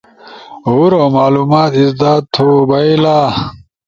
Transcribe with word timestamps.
ہورو 0.67 1.03
معلومات 1.15 1.71
ازدا 1.81 2.13
تھو 2.33 2.47
بھئیلا 2.69 3.17